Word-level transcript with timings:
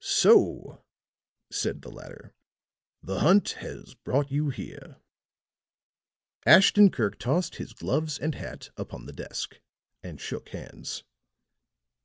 "So," 0.00 0.82
said 1.52 1.82
the 1.82 1.88
latter, 1.88 2.34
"the 3.00 3.20
hunt 3.20 3.50
has 3.60 3.94
brought 3.94 4.28
you 4.28 4.48
here." 4.48 4.96
Ashton 6.44 6.90
Kirk 6.90 7.16
tossed 7.16 7.54
his 7.54 7.72
gloves 7.74 8.18
and 8.18 8.34
hat 8.34 8.70
upon 8.76 9.06
the 9.06 9.12
desk 9.12 9.60
and 10.02 10.20
shook 10.20 10.48
hands. 10.48 11.04